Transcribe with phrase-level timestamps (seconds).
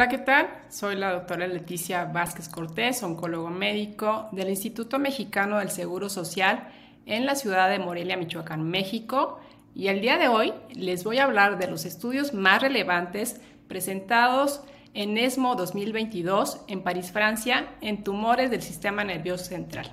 [0.00, 0.48] Hola, ¿qué tal?
[0.70, 6.68] Soy la doctora Leticia Vázquez Cortés, oncólogo médico del Instituto Mexicano del Seguro Social
[7.04, 9.40] en la ciudad de Morelia, Michoacán, México.
[9.74, 14.62] Y el día de hoy les voy a hablar de los estudios más relevantes presentados
[14.94, 19.92] en ESMO 2022 en París, Francia, en tumores del sistema nervioso central.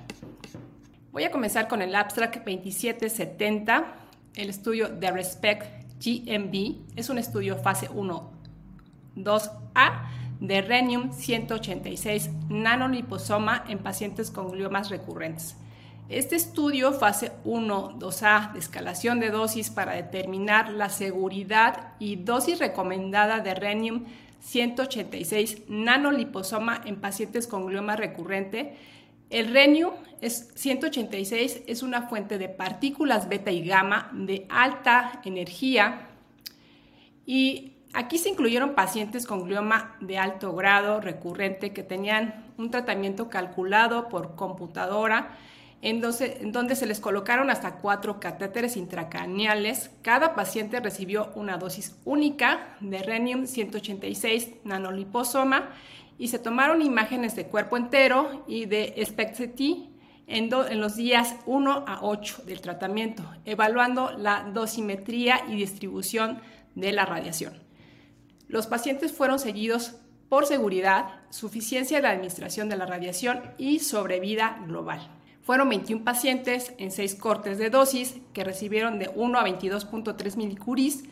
[1.12, 3.94] Voy a comenzar con el abstract 2770,
[4.36, 5.66] el estudio de RESPECT
[6.02, 6.96] GMB.
[6.96, 8.37] Es un estudio fase 1
[9.24, 10.08] 2A
[10.40, 15.56] de renium 186 nanoliposoma en pacientes con gliomas recurrentes.
[16.08, 22.58] Este estudio, fase 1, 2A, de escalación de dosis para determinar la seguridad y dosis
[22.58, 24.06] recomendada de renium
[24.40, 28.76] 186 nanoliposoma en pacientes con glioma recurrente.
[29.28, 36.08] El renium es 186 es una fuente de partículas beta y gamma de alta energía
[37.26, 43.30] y Aquí se incluyeron pacientes con glioma de alto grado recurrente que tenían un tratamiento
[43.30, 45.38] calculado por computadora,
[45.80, 49.90] en donde, se les colocaron hasta cuatro catéteres intracraniales.
[50.02, 55.70] Cada paciente recibió una dosis única de renium 186 nanoliposoma
[56.18, 59.60] y se tomaron imágenes de cuerpo entero y de SPECT
[60.26, 66.40] en, en, los días 1 a 8 del tratamiento, evaluando la dosimetría y distribución
[66.74, 67.67] de la radiación.
[68.48, 69.94] Los pacientes fueron seguidos
[70.28, 75.06] por seguridad, suficiencia de la administración de la radiación y sobrevida global.
[75.42, 81.04] Fueron 21 pacientes en 6 cortes de dosis que recibieron de 1 a 22.3 milicuris.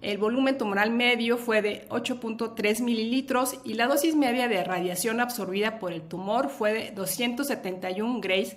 [0.00, 5.78] El volumen tumoral medio fue de 8.3 mililitros y la dosis media de radiación absorbida
[5.78, 8.56] por el tumor fue de 271 grays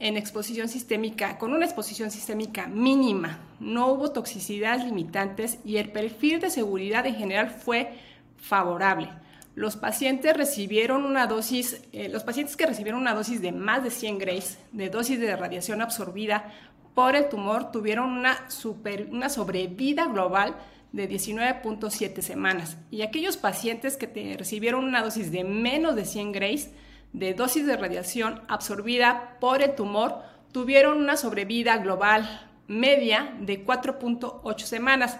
[0.00, 3.38] en exposición sistémica, con una exposición sistémica mínima.
[3.60, 7.92] No hubo toxicidades limitantes y el perfil de seguridad en general fue
[8.38, 9.10] favorable.
[9.54, 13.90] Los pacientes recibieron una dosis, eh, los pacientes que recibieron una dosis de más de
[13.90, 16.50] 100 grays de dosis de radiación absorbida
[16.94, 20.56] por el tumor tuvieron una, super, una sobrevida global
[20.92, 22.78] de 19.7 semanas.
[22.90, 26.70] Y aquellos pacientes que recibieron una dosis de menos de 100 grays
[27.12, 30.22] de dosis de radiación absorbida por el tumor
[30.52, 35.18] tuvieron una sobrevida global media de 4.8 semanas.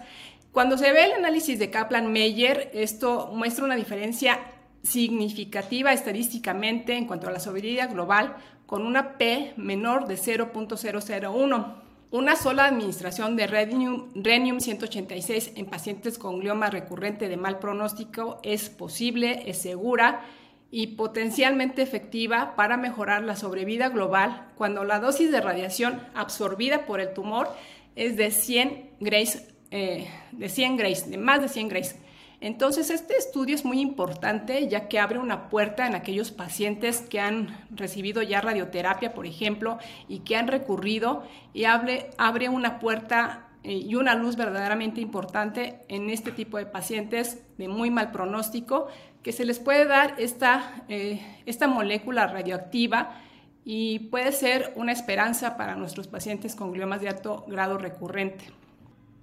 [0.53, 4.39] Cuando se ve el análisis de Kaplan-Meier, esto muestra una diferencia
[4.83, 8.37] significativa estadísticamente en cuanto a la sobrevida global
[8.67, 11.75] con una P menor de 0.001.
[12.13, 18.69] Una sola administración de Renium, 186 en pacientes con glioma recurrente de mal pronóstico es
[18.69, 20.23] posible, es segura
[20.71, 27.01] y potencialmente efectiva para mejorar la sobrevida global cuando la dosis de radiación absorbida por
[27.01, 27.49] el tumor
[27.97, 31.97] es de 100 grays, eh, de 100 grays, de más de 100 grays.
[32.41, 37.21] Entonces, este estudio es muy importante ya que abre una puerta en aquellos pacientes que
[37.21, 43.50] han recibido ya radioterapia, por ejemplo, y que han recurrido y abre, abre una puerta
[43.63, 48.89] y una luz verdaderamente importante en este tipo de pacientes de muy mal pronóstico,
[49.23, 53.21] que se les puede dar esta, eh, esta molécula radioactiva
[53.65, 58.47] y puede ser una esperanza para nuestros pacientes con gliomas de alto grado recurrente.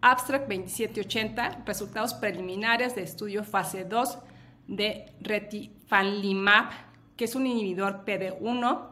[0.02, 4.20] Abstract 2780, resultados preliminares de estudio fase 2
[4.68, 6.70] de retifanlimab,
[7.16, 8.90] que es un inhibidor PD1,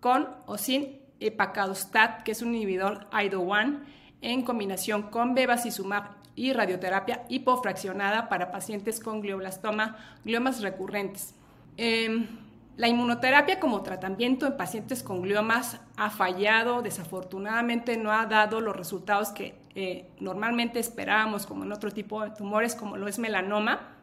[0.00, 3.80] con o sin epacadostat, que es un inhibidor IDO1,
[4.20, 11.34] en combinación con bevacizumab y radioterapia hipofraccionada para pacientes con glioblastoma, gliomas recurrentes.
[11.76, 12.26] Em,
[12.76, 18.76] la inmunoterapia como tratamiento en pacientes con gliomas ha fallado, desafortunadamente no ha dado los
[18.76, 23.94] resultados que eh, normalmente esperábamos, como en otro tipo de tumores, como lo es melanoma.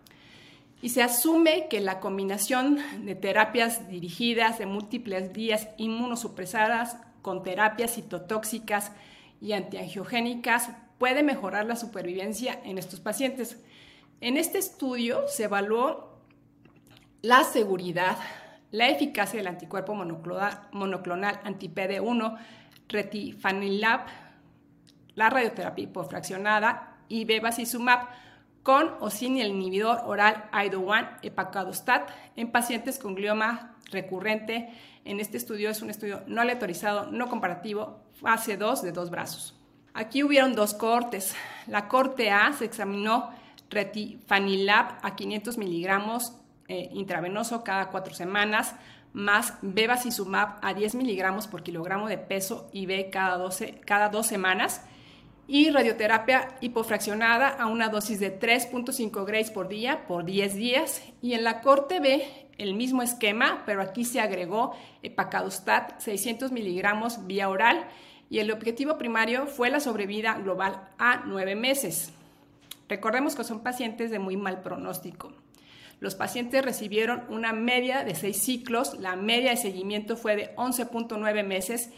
[0.81, 7.93] Y se asume que la combinación de terapias dirigidas de múltiples vías inmunosupresadas con terapias
[7.93, 8.91] citotóxicas
[9.43, 13.61] y antiangiogénicas puede mejorar la supervivencia en estos pacientes.
[14.21, 16.17] En este estudio se evaluó
[17.21, 18.17] la seguridad,
[18.71, 22.37] la eficacia del anticuerpo monoclonal, anti-PD1,
[22.87, 24.05] retifanilab,
[25.15, 28.07] la radioterapia hipofraccionada y bevacizumab
[28.63, 34.69] con o sin el inhibidor oral IDO1 epacadostat en pacientes con glioma recurrente.
[35.05, 39.57] En este estudio es un estudio no aleatorizado, no comparativo, fase 2 de dos brazos.
[39.93, 41.35] Aquí hubieron dos cortes.
[41.67, 43.29] La corte A se examinó
[43.69, 46.33] retifanilab a 500 miligramos
[46.67, 48.73] eh, intravenoso cada cuatro semanas,
[49.11, 53.37] más bevacizumab a 10 miligramos por kilogramo de peso B cada,
[53.85, 54.81] cada dos semanas.
[55.45, 61.03] y radioterapia hipofraccionada a una dosis de 3.5 grays por día por 10 días.
[61.21, 62.25] Y en la corte B,
[62.57, 67.85] el mismo esquema, pero aquí se agregó epacadostat 600 miligramos vía oral
[68.29, 72.11] y el objetivo primario fue la sobrevida global a 9 meses.
[72.89, 75.33] Recordemos que son pacientes de muy mal pronóstico.
[75.99, 81.43] Los pacientes recibieron una media de 6 ciclos, la media de seguimiento fue de 11.9
[81.45, 81.91] meses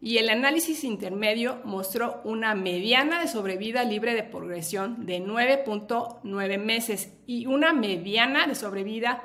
[0.00, 7.12] y el análisis intermedio mostró una mediana de sobrevida libre de progresión de 9.9 meses
[7.26, 9.22] y una mediana de sobrevida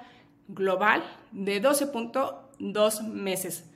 [0.49, 3.69] global de 12.2 meses.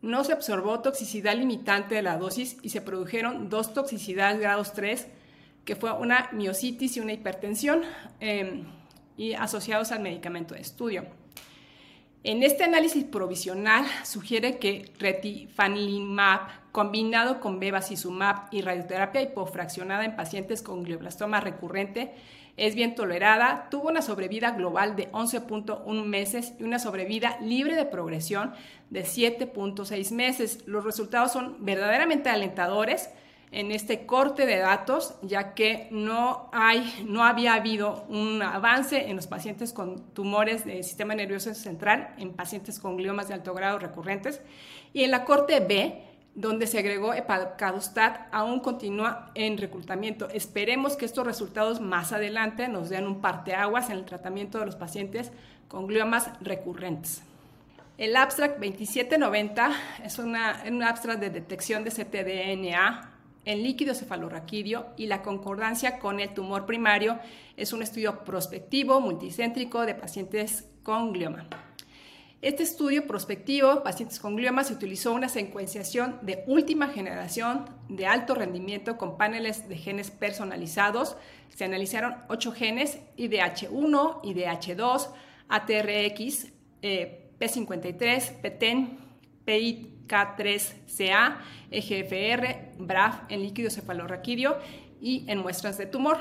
[0.00, 5.06] No se observó toxicidad limitante de la dosis y se produjeron dos toxicidades grados 3,
[5.64, 7.82] que fue una miocitis y una hipertensión,
[8.20, 8.64] em,
[9.16, 11.06] y asociados al medicamento de estudio.
[12.26, 20.62] En este análisis provisional sugiere que retifanlimab combinado con bevacizumab y radioterapia hipofraccionada en pacientes
[20.62, 22.14] con glioblastoma recurrente
[22.56, 27.84] es bien tolerada, tuvo una sobrevida global de 11.1 meses y una sobrevida libre de
[27.84, 28.54] progresión
[28.88, 30.60] de 7.6 meses.
[30.64, 33.10] Los resultados son verdaderamente alentadores
[33.50, 39.16] en este corte de datos, ya que no, hay, no había habido un avance en
[39.16, 43.78] los pacientes con tumores del sistema nervioso central, en pacientes con gliomas de alto grado
[43.78, 44.40] recurrentes.
[44.92, 46.02] Y en la corte B,
[46.34, 50.28] donde se agregó epacadostat, aún continúa en reclutamiento.
[50.30, 54.76] Esperemos que estos resultados más adelante nos den un parteaguas en el tratamiento de los
[54.76, 55.30] pacientes
[55.68, 57.22] con gliomas recurrentes.
[57.96, 59.70] El abstract 2790
[60.04, 63.13] es una, un abstract de detección de ctDNA
[63.44, 67.18] en líquido cefalorraquídeo y la concordancia con el tumor primario
[67.56, 71.46] es un estudio prospectivo multicéntrico de pacientes con glioma.
[72.42, 78.34] Este estudio prospectivo, pacientes con glioma, se utilizó una secuenciación de última generación de alto
[78.34, 81.16] rendimiento con paneles de genes personalizados.
[81.48, 85.08] Se analizaron 8 genes, IDH1, IDH2,
[85.48, 86.52] ATRX,
[86.82, 88.98] P53, PTEN,
[89.44, 91.38] PI K3CA,
[91.70, 94.58] EGFR, BRAF en líquido cefalorraquídeo
[95.00, 96.18] y en muestras de tumor.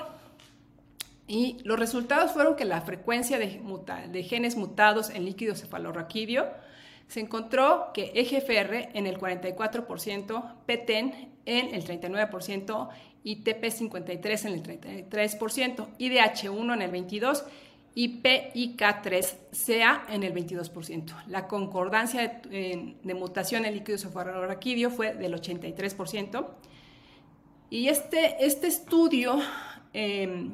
[1.27, 6.51] Y los resultados fueron que la frecuencia de, genes mutados en líquido cefalorraquídeo
[7.07, 12.89] se encontró que EGFR en el 44%, PTEN en el 39%
[13.23, 14.63] y TP53 en el
[15.09, 17.43] 33%, IDH1 en el 22%
[17.95, 21.13] y PIK3CA en el 22%.
[21.27, 26.47] La concordancia de, mutación en líquido cefalorraquídeo fue del 83%.
[27.69, 29.39] Y este, este estudio
[29.93, 30.53] em,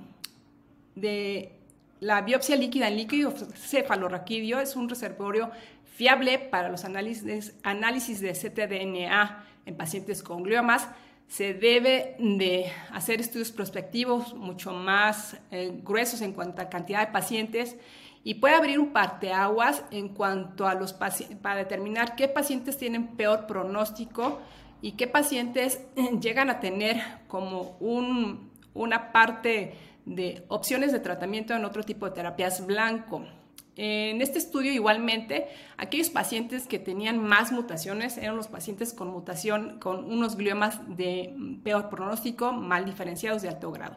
[0.96, 1.54] de
[2.02, 5.52] la biopsia líquida en líquido cefalorraquídeo es un reservorio
[5.96, 10.88] fiable para los análisis, análisis de ctDNA en pacientes con gliomas
[11.30, 17.14] se debe de hacer estudios prospectivos mucho más eh, gruesos en cuanto a cantidad de
[17.14, 17.78] pacientes
[18.24, 23.46] y puede abrir un parteaguas en cuanto a los para determinar qué pacientes tienen peor
[23.46, 24.40] pronóstico
[24.82, 25.82] y qué pacientes
[26.20, 27.78] llegan a tener como
[28.74, 33.24] una parte de opciones de tratamiento en otro tipo de terapias blanco.
[33.82, 35.48] En este estudio igualmente,
[35.78, 41.34] aquellos pacientes que tenían más mutaciones eran los pacientes con mutación, con unos gliomas de
[41.64, 43.96] peor pronóstico, mal diferenciados de alto grado.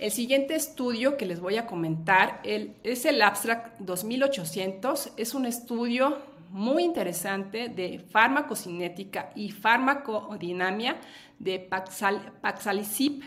[0.00, 5.12] El siguiente estudio que les voy a comentar es el Abstract 2800.
[5.16, 6.18] Es un estudio
[6.50, 10.96] muy interesante de farmacocinética y farmacodinamia
[11.38, 13.22] de Paxalicip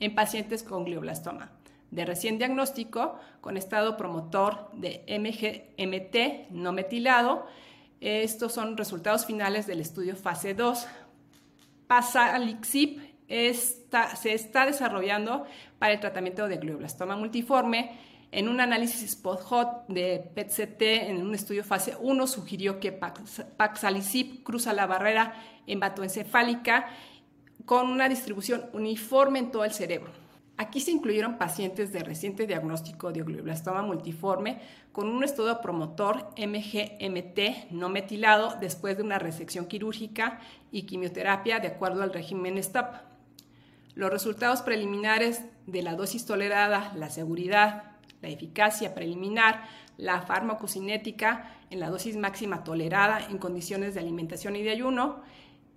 [0.00, 1.52] en pacientes con glioblastoma
[1.92, 7.46] de recién diagnóstico con estado promotor de MGMT no metilado.
[8.00, 10.88] Estos son resultados finales del estudio fase 2.
[11.86, 15.46] Pasalixip se está desarrollando
[15.78, 17.98] para el tratamiento de glioblastoma multiforme.
[18.32, 24.72] En un análisis spot-hot de PET-CT en un estudio fase 1 sugirió que Paxalicip cruza
[24.72, 25.34] la barrera
[25.66, 26.86] hematoencefálica
[27.66, 30.21] con una distribución uniforme en todo el cerebro.
[30.62, 34.60] Aquí se incluyeron pacientes de reciente diagnóstico de glioblastoma multiforme
[34.92, 40.38] con un estudio promotor MGMT no metilado después de una resección quirúrgica
[40.70, 42.94] y quimioterapia de acuerdo al régimen STOP.
[43.96, 49.64] Los resultados preliminares de la dosis tolerada, la seguridad, la eficacia preliminar,
[49.96, 55.22] la farmacocinética en la dosis máxima tolerada en condiciones de alimentación y de ayuno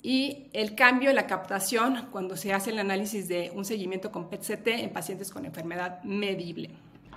[0.06, 4.30] y el cambio en la captación cuando se hace el análisis de un seguimiento con
[4.30, 6.70] PET-CT en pacientes con enfermedad medible.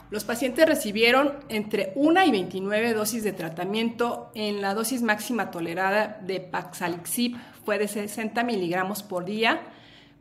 [0.08, 4.30] Los pacientes recibieron entre 1 y 29 dosis de tratamiento.
[4.34, 9.60] En la dosis máxima tolerada de Paxalixib fue de 60 miligramos por día.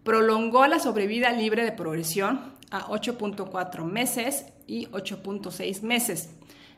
[0.03, 6.31] prolongó la sobrevida libre de progresión a 8.4 meses y 8.6 meses.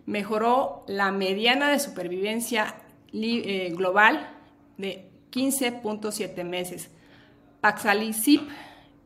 [0.05, 2.75] Mejoró la mediana de supervivencia
[3.11, 4.35] eh, global
[4.77, 6.89] de 15.7 meses.
[7.61, 8.49] Paxalizip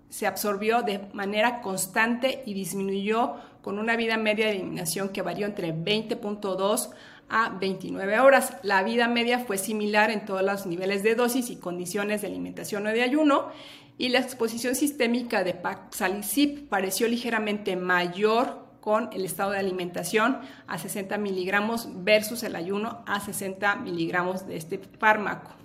[0.10, 5.48] se absorbió de manera constante y disminuyó con una vida media de eliminación que varió
[5.48, 6.92] entre 20.2
[7.30, 8.58] a 29 horas.
[8.62, 12.86] La vida media fue similar en todos los niveles de dosis y condiciones de alimentación
[12.86, 13.50] o de ayuno
[13.98, 20.77] y la exposición sistémica de Paxalizip pareció ligeramente mayor con el estado de alimentación a
[20.77, 25.62] 60 miligramos versus el ayuno a 60 miligramos de este fármaco.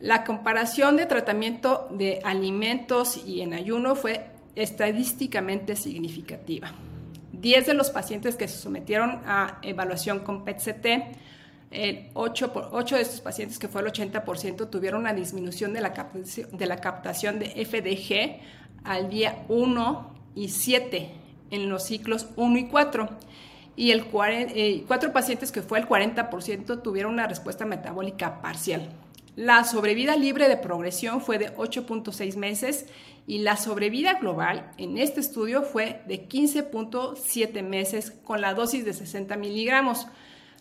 [0.00, 6.72] La comparación de tratamiento de alimentos y en ayuno fue estadísticamente significativa.
[7.32, 11.16] 10 de los pacientes que se sometieron a evaluación con PET-CT,
[12.14, 17.38] 8, 8, de estos pacientes, que fue el 80%, tuvieron una disminución de la, captación
[17.38, 18.40] de FDG
[18.84, 21.10] al día 1 y 7
[21.50, 23.08] en los ciclos 1 y 4
[23.76, 28.90] y el eh, cuatro pacientes que fue el 40% tuvieron una respuesta metabólica parcial.
[29.36, 32.86] La sobrevida libre de progresión fue de 8.6 meses
[33.26, 38.92] y la sobrevida global en este estudio fue de 15.7 meses con la dosis de
[38.92, 40.08] 60 miligramos.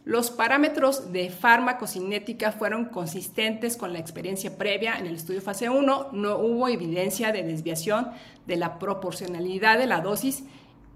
[0.05, 6.09] Los parámetros de farmacocinética fueron consistentes con la experiencia previa en el estudio fase 1.
[6.13, 8.11] No hubo evidencia de desviación
[8.45, 10.43] de la proporcionalidad de la dosis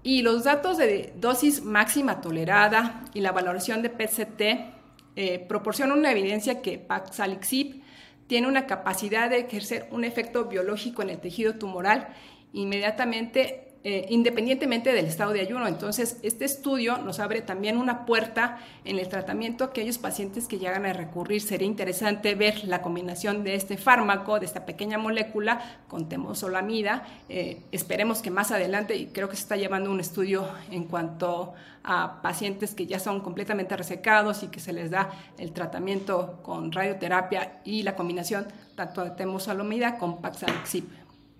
[0.04, 4.83] y los datos de dosis máxima tolerada y la valoración de PCT
[5.16, 7.82] eh, proporciona una evidencia que Paxalixib
[8.26, 12.08] tiene una capacidad de ejercer un efecto biológico en el tejido tumoral.
[12.52, 15.68] Inmediatamente eh, independientemente del estado de ayuno.
[15.68, 20.58] Entonces, este estudio nos abre también una puerta en el tratamiento a aquellos pacientes que
[20.58, 21.42] llegan a recurrir.
[21.42, 27.06] Sería interesante ver la combinación de este fármaco, de esta pequeña molécula con temosolamida.
[27.28, 31.52] Eh, esperemos que más adelante, y creo que se está llevando un estudio en cuanto
[31.82, 36.72] a pacientes que ya son completamente resecados y que se les da el tratamiento con
[36.72, 40.84] radioterapia y la combinación tanto de temosolamida con Paxlovid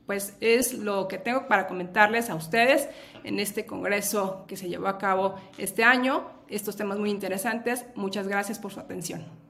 [0.07, 2.89] pues es lo que tengo para comentarles a ustedes
[3.23, 6.31] en este congreso que se llevó a cabo este año.
[6.49, 7.87] Estos temas muy interesantes.
[7.95, 9.44] Muchas gracias por su atención.